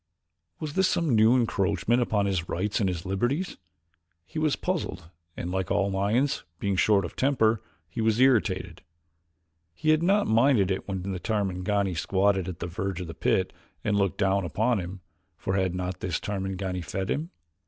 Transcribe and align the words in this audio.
Was 0.59 0.73
this 0.73 0.87
some 0.87 1.13
new 1.15 1.35
encroachment 1.35 2.01
upon 2.01 2.25
his 2.25 2.49
rights 2.49 2.79
and 2.79 2.89
his 2.89 3.05
liberties? 3.05 3.57
He 4.25 4.39
was 4.39 4.55
puzzled 4.55 5.11
and, 5.37 5.51
like 5.51 5.69
all 5.69 5.91
lions, 5.91 6.43
being 6.57 6.75
short 6.75 7.05
of 7.05 7.15
temper, 7.15 7.61
he 7.87 8.01
was 8.01 8.19
irritated. 8.19 8.81
He 9.75 9.91
had 9.91 10.01
not 10.01 10.25
minded 10.25 10.71
it 10.71 10.87
when 10.87 11.03
the 11.03 11.19
Tarmangani 11.19 11.93
squatted 11.93 12.47
upon 12.47 12.57
the 12.57 12.65
verge 12.73 12.99
of 13.01 13.05
the 13.05 13.13
pit 13.13 13.53
and 13.83 13.95
looked 13.95 14.17
down 14.17 14.43
upon 14.43 14.79
him, 14.79 15.01
for 15.37 15.53
had 15.53 15.75
not 15.75 15.99
this 15.99 16.19
Tarmangani 16.19 16.81
fed 16.81 17.11
him? 17.11 17.29